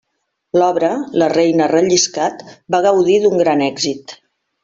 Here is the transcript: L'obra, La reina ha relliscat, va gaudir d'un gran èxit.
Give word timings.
L'obra, 0.59 0.87
La 1.23 1.27
reina 1.33 1.65
ha 1.65 1.69
relliscat, 1.73 2.41
va 2.77 2.81
gaudir 2.87 3.19
d'un 3.27 3.39
gran 3.43 3.63
èxit. 3.69 4.17